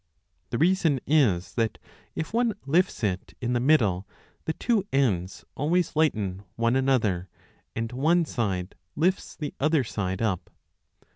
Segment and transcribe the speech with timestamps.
[0.49, 1.77] The reason is that,
[2.15, 4.07] if one lifts it in the middle,
[4.45, 7.29] the two ends always lighten one another,
[7.75, 10.49] and one side lifts the other side up.